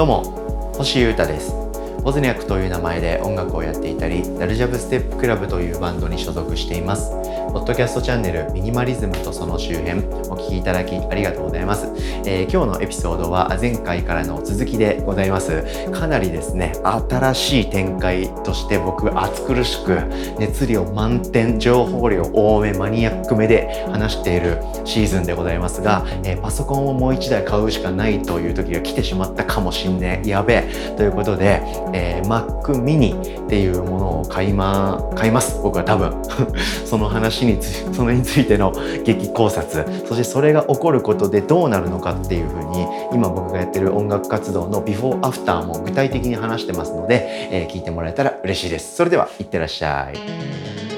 [0.00, 1.69] どうも星優太です。
[2.02, 7.10] ボズニャックという名前で音楽をやっていたりダルジャブステップクラブというバンドに所属しています。
[7.52, 9.98] ポッドキャストチャンネルミニマリズムとその周辺
[10.30, 11.88] お聞きいただきありがとうございます、
[12.24, 15.64] えー、今日のエピソードは前回からの続きでございます。
[15.90, 16.72] かなりですね
[17.10, 19.98] 新しい展開として僕暑苦しく
[20.38, 30.94] 熱量満点情報量多めマニアックめで話しているシーズンでございますが、えー、パソコンをもう1台買うしかないという時が来てしまったかもしんねやべえ。
[30.96, 31.60] ということで、
[31.92, 35.60] えー、Mac mini っていうものを買いま買います。
[35.62, 36.12] 僕は多分。
[36.84, 38.72] その話につそれについての
[39.04, 39.84] 激考察。
[40.06, 48.96] そしてそれが起こることでどうなるのかっていうふうに今僕がやってる音楽活動のビフォーアフターも具体的に話してますので、えー、聞いてもらえたら嬉しいです。
[48.96, 50.89] それではいってらっしゃい。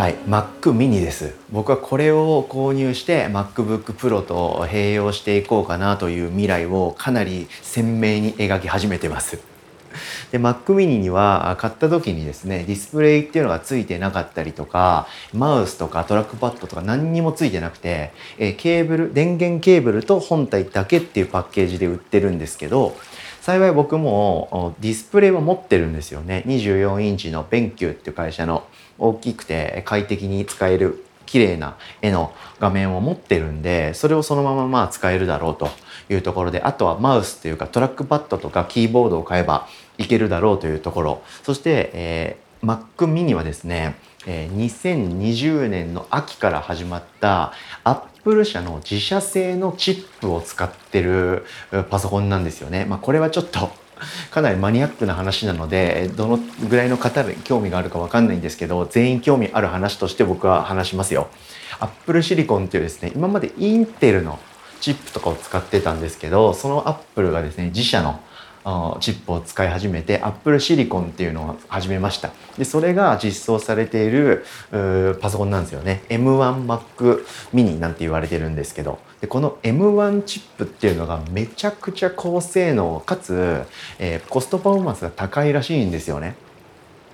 [0.00, 1.34] はい、Mac mini です。
[1.52, 9.38] 僕はこれを購入して MacBook Pro と併用していこうかなという未来をかなり鮮明に描き始めてます。
[10.32, 22.96] で Mac mini には買った時にですねディスプレイっていうのがついてなかったりとかマウスとかトラックパッドとか何にもついてなくて、えケーブル電源ケーブルと本体だけっていうパッケージで売ってるんですけど
[23.42, 26.42] 幸い僕もディスプレイは持ってるんですよね。
[26.46, 28.64] 24インチの BenQ っていう会社の。
[29.00, 35.68] 大きくて快適に使える綺麗な絵の画面を持ってるんでそれをそのまままあ使えるだろうと
[36.08, 43.94] いうところであとはマウスっていうかトラックパッドとかキーボードを買えばいけるだろうというところそして、えー、Mac mini はですね、
[44.26, 47.52] えー、2020年の秋から始まった
[47.84, 51.44] アップル社の自社製のチップを使ってる
[51.90, 52.84] パソコンなんですよね。
[52.84, 53.70] まあ、これはちょっと
[54.30, 61.28] かなりマニアックな話なのでどのぐらいの方に興味があるか分かんないんですけど全員興味ある話として僕は話しますよ。
[61.78, 64.38] アップルシリコンっていうですね今までインテルの
[64.80, 68.20] チップとかを使ってたんですけどそのアップルがですね自社の
[69.00, 72.30] チップを使い始めて Apple シリコンっていうのを始めました。
[72.58, 74.44] でそれが実装されている
[75.20, 76.02] パソコンなんですよね。
[76.08, 77.24] M1Mac
[77.54, 78.98] mini なんて言われてるんですけど。
[79.20, 83.64] でこの M1 チップっていうのがめちゃくちゃ高性能かつ、
[83.98, 86.36] えー、コストパフォーマンスが高いらしいんですよね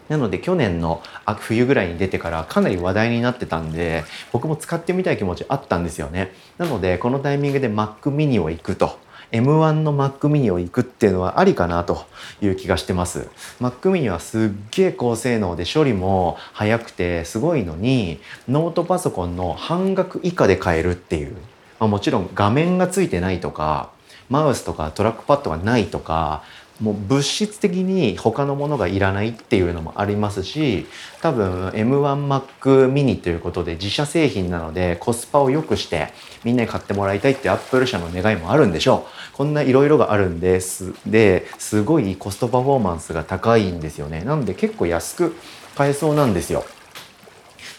[0.08, 1.02] なので去年の
[1.40, 9.00] 冬ぐらいに出てからかなり話題になってたんで僕も使ってみたい気持ちあったんですよねなのでこのタイミングで Mac mini を行くと
[9.32, 12.06] M1 の Mac mini を行くっていうのはありかなと
[12.40, 13.28] いう気がしてます。
[13.60, 21.36] Mac mini はすっげえ高性能で処理も速くてすごいのにノートパソコンの半額以下で買えるっていう。
[21.78, 23.90] まあ、もちろん画面がついてないとか
[24.28, 26.42] マウスとかトラックパッドがないとか
[26.80, 30.86] もう物質的に他のものがいらないっていうのもありますし
[31.22, 36.12] 多分 M1Mac mini ということで自社製品なのでコスパを良くして
[36.44, 39.36] みんなに買ってもらいたいってアップル社の願いもあるんでしょう。
[39.36, 40.92] こんないろいろがあるんです。
[41.06, 44.22] ですごいコストパフォーマンスが高いんですよね。
[44.22, 45.36] なので結構安く
[45.76, 46.64] 買えそうなんですよ。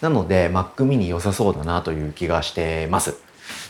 [0.02, 3.27] なので Mac mini 良さそうだなという気がしてます。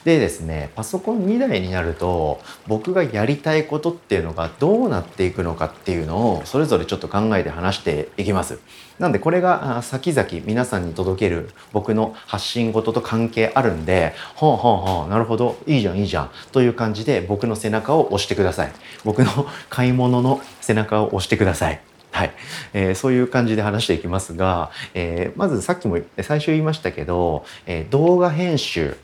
[0.08, 8.58] でですねパソコン2台になると僕がやりたいことっていうのがどうなっていくのかっていうのをそれぞれちょっと考えて話していきます。
[9.00, 18.72] なんでこれが先々皆さんに届ける僕の発信事と関係あるんでほうほうほうなるほどいいじゃんいいじゃんという感じで僕の背中を押してください。
[19.04, 21.82] 僕の買い物の背中を押してください。
[22.12, 22.32] はい、
[22.74, 28.96] えー、そういう感じで話していきますが、えー、まずさっきも最初言いましたけど、えー、動画編集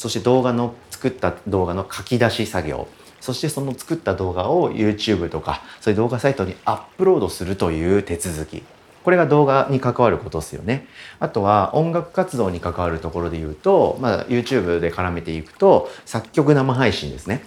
[0.00, 2.88] そして動画の作った動画の書き出し作業
[3.20, 8.62] そしてその作った動画を YouTube とかそういう動画サイトにアップロードするという手続き
[9.04, 10.86] これが動画に関わることですよね。
[11.20, 17.42] あとは音楽活動に関わるところで言うと、まあ、YouTube で絡めていくと作曲生配信ですね。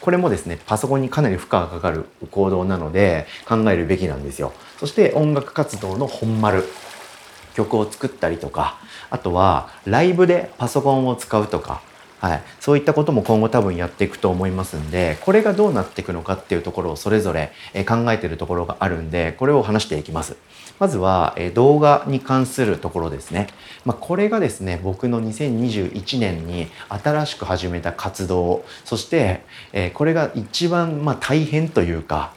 [0.00, 4.52] これもですね、パソコンにかなり負荷がかかる行動なので考えるべきなんですよ。
[4.78, 6.64] そして音楽活動の本丸。
[7.54, 8.78] 曲を作ったりとか
[9.10, 11.82] あとはライブでパソコンを使うとか、
[12.20, 17.52] はい、そういったことも今後多分やっていくと思いますんでこれがどうなっていくのかっていうところをそれぞれ
[17.86, 20.36] 考えてるところがあるんでこれを話していきます。
[20.80, 23.46] まずは動画に関するところですね。
[23.84, 29.42] まあ、これがですね僕の2021年に新しく始めた活動そして
[29.94, 32.32] これが一番まあ大変というか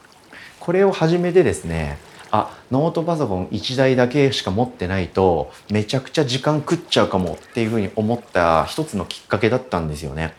[0.60, 1.98] これを始めてですね
[2.30, 10.34] あノートパソコン1台だけしか持ってないとめちゃくちゃ時間食っちゃうかもっていうふうに思った一つのきっかけだったんですよね。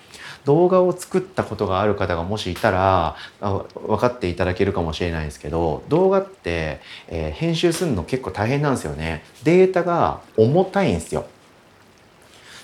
[0.46, 9.24] 動画を作ったことがある方がもしいたら分かっていただけるかもしれないですけど動画って、えー、編集するの結構大変なんですよね。
[9.44, 11.28] データが重たいんですよ。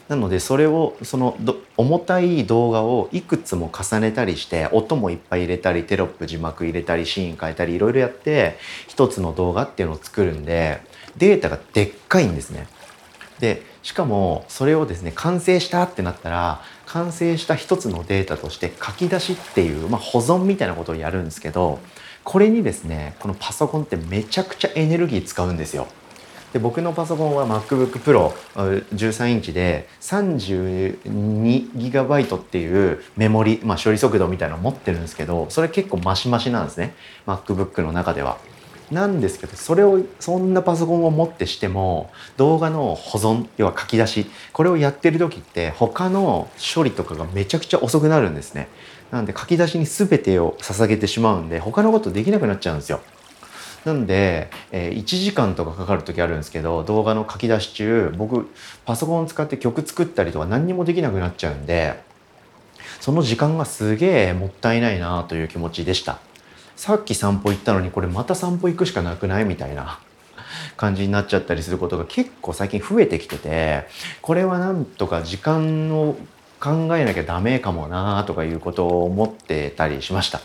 [0.07, 1.35] なのでそれをその
[1.77, 8.57] 重たい動画をいくつも重ねたりして音もいっぱい入れたりテロップ字幕入れたりシーン変えたりいろいろやって
[8.87, 10.81] 一つの動画っていうのを作るんで
[11.17, 12.67] データがでっかいんですね。
[13.39, 21.79] でしかもそれをですね完成したってなったら完成した一つのデータとして書き出しっていう、まあ、保存みたいなことをやるんですけど
[22.23, 25.87] これにですねこのパソコンってめちゃくちゃエネルギー使うんですよ。
[26.55, 36.95] で僕のパソコンは MacBook Pro13 インチで 32GB っていうメモリ、まあ、処理速度みたいなの持ってるんですけどそれ結構マシマシなんですね
[37.27, 38.37] MacBook の中では。
[38.89, 48.69] なんですけどそれをそんなパソコンを持ってしても動画の保存要は書き出しこれをやってる時って他の処理とかがめちゃくちゃ遅くなるんですね。
[49.11, 53.01] なんで書き出しに全てを捧げてしまうんで他のことできなくなっちゃうんですよ。
[53.85, 58.49] なんで、えー、1時間とかかかる時あるんですけど動画の書き出し中僕
[58.83, 62.03] パソコン使って曲作ったりとか何にもできなくなっちゃうんで
[62.99, 66.19] その時間がすげえもったいないなという気持ちでした
[66.75, 69.99] さっき散歩行ったのにこれまた散歩行くしかなくないみたいな
[70.75, 73.85] 感じになっちゃったりすることが結構最近増えてきてて
[74.23, 76.17] これはなんとか時間を
[76.59, 80.41] 考えなきゃダメかもなとかいうことを思ってたりしました。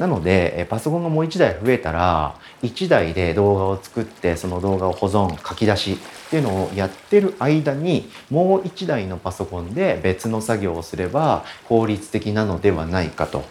[0.00, 5.96] なのでパソコンがもう1台増えたら1台で動画を作ってその動画を保存書き出しっ
[6.30, 13.44] ていうのをやってる間にもう1台のパソコンで別の作業をすれば効率的なのではないかと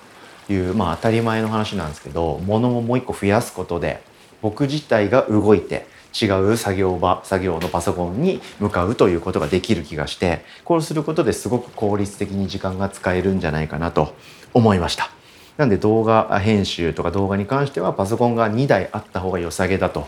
[0.50, 4.02] いうまあ当たり前の話なんですけど物をもう1個増やすことで
[4.42, 5.86] 僕自体が動いて
[6.20, 14.16] 違う作業場作業のパソコンに向かうということができる気がしてこうすることですごく効率的に時間が使えるんじゃないかなと
[14.56, 15.19] 思いました。
[15.60, 20.08] なんで動画編集とか動画に関してはパソコンが2台あった方が良さげだと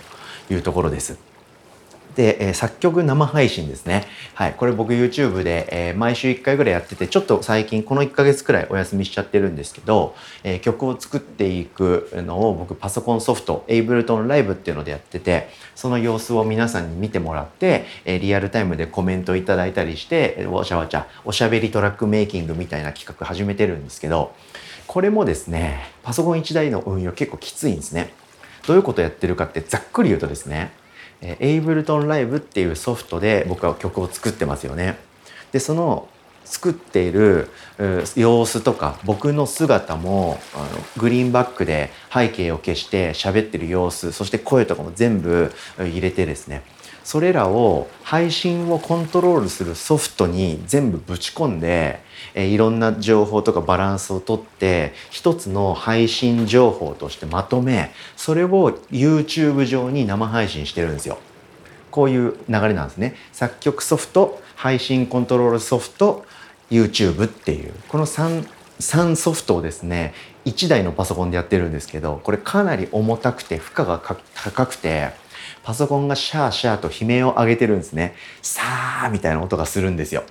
[0.50, 1.20] いうところです。
[2.16, 4.06] で、え、作曲生配信ですね。
[4.34, 4.54] はい。
[4.54, 10.16] これ僕 YouTube で、えー、毎週1回ぐらいやってて、ちょっと最近この1ヶ月くらいお休みしちゃってるんですけど、
[10.46, 24.34] えー、曲を作っていくのを僕パソコンソフト、Ableton Live っていうのでやってて、その様子を皆さんに見てもらって、えリアルタイムでコメントいただいたりして、わちゃわちゃ、おしゃべりトラックメイキングみたいな企画始めてるんですけど、
[24.92, 28.12] これもですね、パソコン1台の運用結構きついんですね。
[28.68, 30.74] どういうことやってるかってざっくり言うとですね、
[31.22, 34.98] えー、Ableton Live っていうソフトで僕は曲を作ってますよね。
[35.54, 36.10] で、その
[36.44, 37.48] 作っている
[38.18, 40.68] 様子とか僕の姿もあの
[40.98, 46.64] グリーンバックで背景を消して喋ってる様子そして声とかも全部入れてですね
[47.04, 52.00] それらを配信をコントロールするソフトに全部ぶち込んで、
[52.34, 61.18] えいろんな情報とかバランスをとって一つの配信情報としてまとめそれを YouTube 上に生配信してるんですよ。
[61.90, 63.16] こういう流れなんですね。
[63.34, 66.24] 作曲ソフト配信コントロールソフト
[66.70, 68.48] YouTube っていうこの 3,
[68.80, 70.14] 3ソフトをですね
[70.46, 74.02] 1台のパソコンでやってるんですけどこれかなり重たくて負荷が
[74.36, 75.12] 高くて
[75.64, 78.16] パソコンがシャーシャーと悲鳴を上げてるんですね。
[78.42, 80.24] さーみたいな音がするんですよ。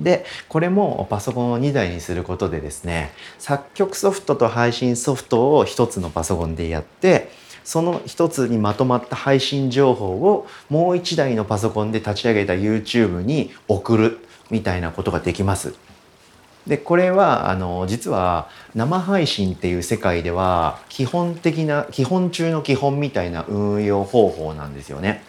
[0.00, 7.30] で、これもパソコンを2台にすることでですね、作曲ソフトと配信ソフトを1つのパソコンでやって、
[7.64, 14.18] その1つにまとまった配信情報をもう1台のパソコンで立ち上げた YouTube に送る
[14.50, 15.74] みたいなことができます。
[16.68, 25.22] でこれはあの実は生配信っていう世界では基本的な基本中の基本みたいな運用方法なんですよね。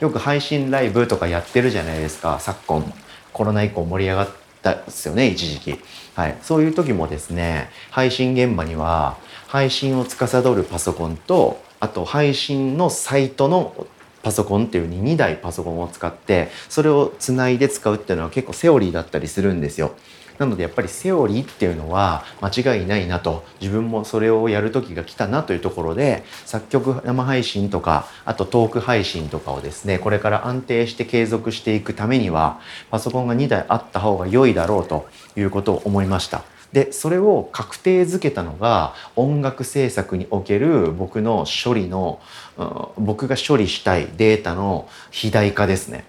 [0.00, 2.92] よく配信ライブとかやってるじゃないですか昨今
[3.32, 4.28] コロナ以降盛り上がっ
[4.62, 5.78] たですよね一時期。
[6.14, 9.18] はい、そういう時もですね配信現場には
[9.48, 13.86] 配信を司るパソコンとあと配信のサイトの
[14.22, 19.92] パソコンっていうに2台パソコンを使ってそれをつないで使うっていうのは結構セオリーだったりするんですよ。
[20.38, 36.44] なのでやっぱりセオリーっていうのは間違いないなと自分もそれをやる時が来たなというところで作曲生配信とかあとトーク配信とかをですねこれから安定して継続していくためにはパソコンが2台あった方が良いだろうということを思いました。
[36.72, 42.20] でそれを確定づけたのが音楽制作における僕の処理の、
[42.58, 46.04] うん、僕が処理したいデータの肥大化ですね。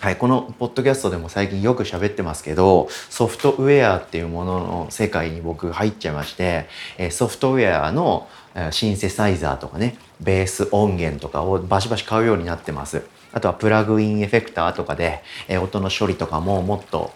[0.00, 6.68] はい、このポッドキャストでも最近よく喋ってますけどソフトウェアっていうものの世界に僕入っちゃいまして
[7.10, 8.28] ソフトウェアの
[8.70, 13.02] シンセサイザーとかねベース音源とかをバシバシ買うようになってます。
[13.32, 15.22] あとはプラグインエフェクターとかで
[15.62, 17.12] 音の処理とかももっと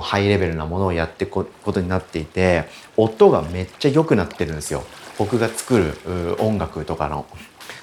[0.00, 2.64] ハイレベルなものをやっていくことになっていて
[2.96, 4.84] 音がめっちゃ良くなってるんですよ。
[5.18, 7.26] 僕が作る音楽とかの。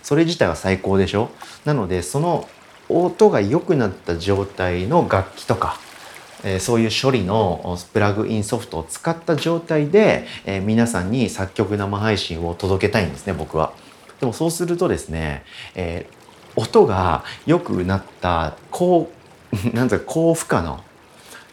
[0.04, 1.30] それ自体は最高でしょ？
[1.66, 2.50] なのでその
[2.90, 5.80] 音が良くなった状態の楽器とか
[6.44, 13.74] えー、そういう処理のプラグインソフトを使った状態で、えー、皆さんに作曲生配信を届けたいんですね僕は。
[14.20, 15.44] でもそうするとですね、
[15.76, 19.10] えー、音が良くなった高
[19.74, 20.84] なんていうか高負荷の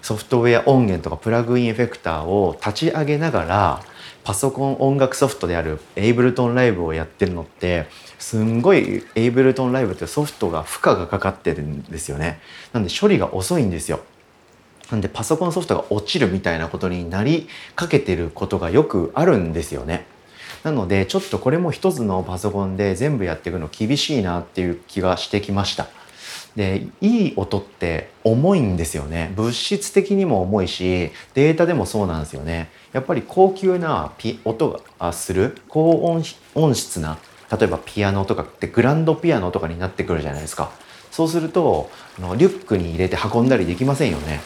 [0.02, 3.82] ソフトウェア音源とかプラグインエフェクターを立ち上げながら
[4.26, 7.86] パソコン音楽ソフトであるエイブルトンライブをやってるのって
[8.18, 12.40] すんごいエイブルトンライブってソフトが負荷がかかってるんですよね。
[12.72, 14.00] なんで処理が遅いんですよ。
[14.90, 20.06] なんでパソコンソフトが落ちるみたいなことになりかけてることがよくあるんですよね。
[20.64, 25.86] なのでちょっとこれも一つのパソコンで全部やっていくの厳しいなっていう気がしてきました。
[26.56, 29.32] でいい音って重いんですよね。
[29.36, 32.70] 物質的にも重いしデータでもそうなんですよね。
[32.92, 36.14] やっぱり高級なピ音がする高
[36.54, 37.18] 音質な
[37.52, 40.72] 例えばピアノとかってグランドピアノとかになってくるじゃないですか。
[41.10, 44.40] そうするとあのリュックに入れて運んだりできませんよね。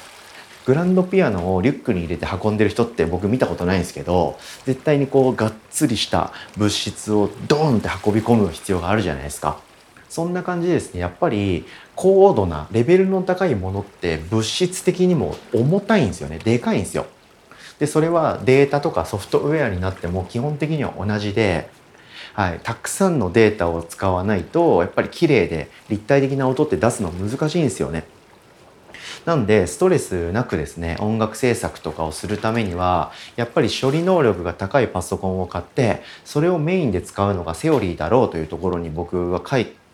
[0.67, 9.59] グランドピアノをリュックに入れて運んでる人って僕見たことないんですけど絶対にこうがっつりした物質をドーンって運び込む必要があるじゃないですか。
[10.09, 11.01] そんな感じですね。
[11.01, 11.65] やっぱり
[12.01, 16.39] 高度なレベルの高いものって物質的にも重たいんですよね。
[16.39, 17.05] でかいんですよ。
[17.79, 21.69] でそれはデータとかソフトウェアになっても基本的には同じで、
[22.33, 28.05] はい、たくさんのデータを使わないとやっぱり綺麗で立体的な音って出すの難しいんですよね。
[29.27, 39.43] なんでストレスなくですね音楽制作とかをするためにはやっぱり処理能力が高いパソコンを買ってそれをメインで使うのがセオリーだろうというところに僕は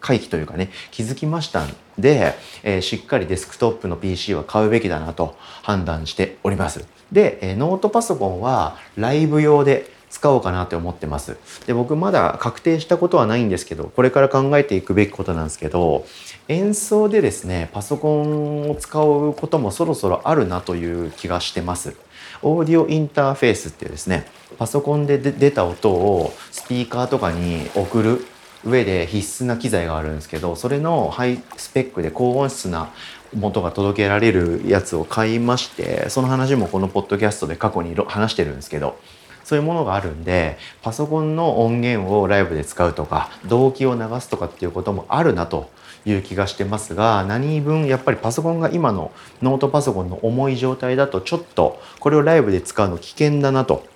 [0.00, 6.86] 回帰というかね気づきましたんで、えー、しっかりデスクトップの PC は買うべきだなと判断しております。
[7.12, 11.36] で、え、ノートパソコンはライブ用で使おうかなって思ってます。
[11.66, 16.06] で、僕まだ確定したことはないんですけど、これから考えていくべきことなんですけど、
[16.48, 21.94] 演奏でですね、パソコンを使うこともそろそろあるなという気がしてます。
[22.42, 24.26] オーディオインターフェースっていうですね、
[24.58, 28.26] パソコンで出た音をスピーカーとかに送る
[28.64, 32.90] 上で必須な機材があるんですけど、それのハイスペックで高音質な
[33.34, 38.98] 元が届けられるやつを買いましてその話もこのポッドキャストで過去に話してるんですけど
[39.44, 45.70] そういうものがあるんでパソコンの音源をライブで使うとか動機を流すとかっていうこともあるなと
[46.04, 53.86] いう気がしてますが何分やっぱりパソコンが今のノートパソコンの重い状態だとちょっとこれをライブで使うの危険だなと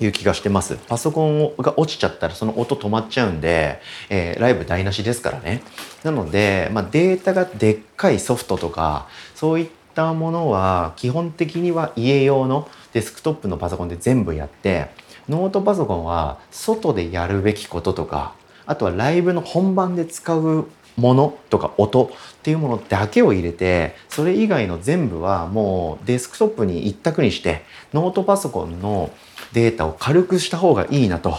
[0.00, 0.76] いう気がしてます。
[0.88, 5.62] パソコンが落ちちゃったらその音止まっちゃうんで、えー、ライブ台無しですからね。
[6.02, 14.88] なので、まあ、データがでっかいソフトとかそういったものは基本的には家用のデスクトップのパソコンで全部やって
[15.28, 18.34] ノートパソコンは外でやるべきこととか
[18.66, 20.66] あとはライブの本番で使う
[20.96, 22.08] ものとか音っ
[22.42, 29.10] ていうものだけを入れてそれ以外の全部はもうデスクトップに一択にしてノートパソコンの
[29.52, 31.36] データを軽くした方がいいなと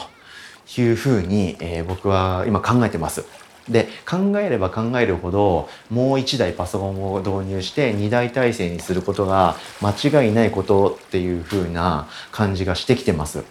[0.78, 3.26] いうふうに、えー、僕は今考えてます。
[3.70, 13.44] で考えれば考えるほどもう1台パソコンを導入して2台体制にすることが間違いないことっていう風な感じがしてきてます。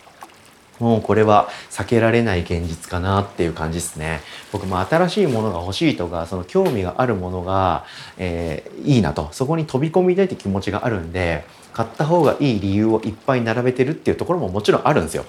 [0.80, 4.20] もうこれは避けられない現実かなっていう感じですね。
[4.50, 7.84] 僕も新しいものが欲しいとか、その興味があるものが、
[8.16, 15.24] えー、いいなと、そこに飛び込みたいって気持ちがあるんで、買った方がいい理由をいっぱい並べてるっていうところももちろんあるんですよ。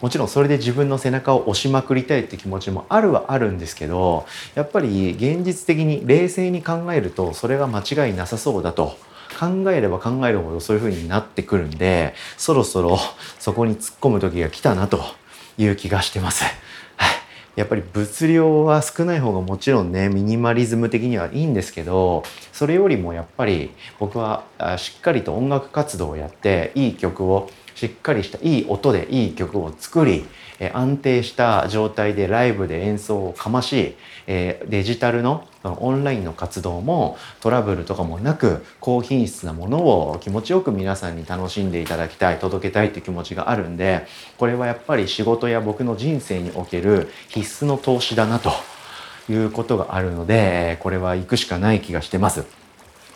[0.00, 8.96] もちろんそれで自分の背中を押しまくりたいって気持ちもあるはあるんですけどやっぱり現実的に冷静に考えるとそれが間違いなさそうだと
[9.38, 12.98] 考えれば考えるほどそういう風になってくるんでそろそろ
[13.38, 15.00] そこに突っ込む時が来たなと
[15.56, 16.44] いう気がしてます。
[17.54, 24.44] やっぱり物量は少ない方がもちろんねミニマリズム的にはいいんですけどそれよりもやっぱり僕は
[24.78, 30.24] しっかりと音楽活動をやっていい曲をしっかりしたいい音でいい曲を作り、
[30.62, 33.96] え安定した状態でライブで演奏をかまし、
[34.28, 44.06] えデジタルのオンラインの活動もトラブルとかもなく高品質なものを気持ちよく皆さんに楽しんでいただきたい届けたいって気持ちがあるんで
[44.38, 48.52] これはやっぱり仕事や僕の人生における必須の投資だなと
[49.28, 52.44] いうことがあるのでこれは行くしかない気がしてます。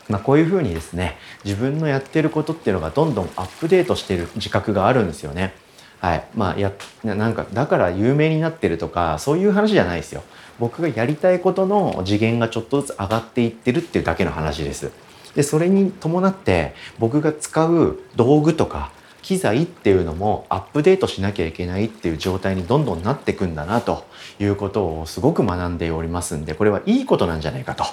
[0.09, 5.53] まあ、こういうふうにですね自分のやってることっていうのがどんどんアップデートしてる自覚があるんですよね。
[6.01, 6.73] はいまあ、や
[7.05, 10.23] なんかだから有名になってるとかそういう話じゃないですよ。
[10.59, 14.91] 僕がやりたいことの次元がちょっとずつ上がっていってるっていうだけの話です。
[15.35, 18.91] でそれに伴って僕が使う道具とか
[19.23, 24.07] 機材っていうのもアップデートしなきゃいけないっていう状態にどんどんなっていくんだなと
[24.39, 27.85] いうことをすごく学んでおりますんでこれはいいことなんじゃないかと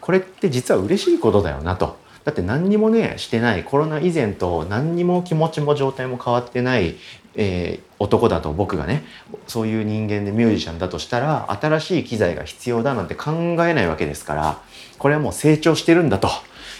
[0.00, 6.96] これって実は嬉しいことだよなとだって何にもねしてないコロナ以前と何にも気持ちも状態も変わってない、
[7.36, 9.04] えー、男だと僕がね
[9.46, 13.32] そういう人間でミュージシャンだとしたら新しい機材が必要だなんて考
[13.66, 14.60] えないわけですから
[14.98, 16.28] これはもう成長してるんだと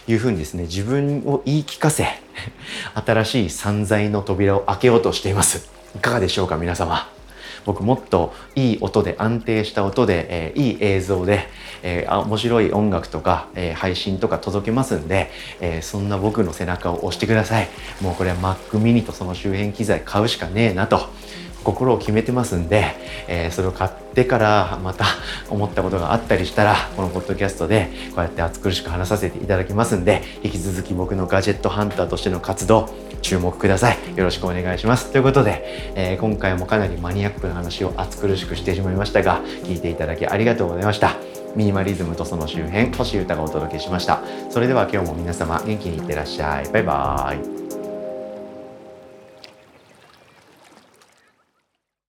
[0.07, 2.07] いうふうにですね自分を言い聞かせ
[2.95, 5.71] 新しい散財の扉を開けようとしています。
[5.95, 7.14] いかがでしょうか皆様？
[7.65, 11.49] 僕もっといい音で安定した音で、えー、いい映像で、
[11.83, 15.31] えー、面白い音楽とか、えー、配信とか届けますんで、
[15.61, 17.69] えそんな僕の背中を押してください。
[18.01, 21.09] もうこれは Mac mini とその周辺機材買うしかねえなと
[21.65, 22.95] 心を決めてますんで、
[23.27, 25.07] えー、それを買ってからまた
[25.51, 32.91] 思ったことがあったりしたらこのポッドキャストでこうやって暑苦しく話させていただきますんで引き続き僕のガジェットハンターとしての活動
[33.25, 33.99] 注目ください。
[34.15, 35.11] よろしくお願いします。
[35.11, 35.65] ということで、
[35.97, 41.17] えー、今回もかなりマニアックな話を暑苦しくしてしまいましたが聞いていただきありがとうございました。
[41.57, 44.21] ミニマリズムとその周辺星歌がお届けしました。
[44.51, 46.69] それでは今日も皆様元気にいってらっしゃい。
[46.71, 47.64] バイバーイ。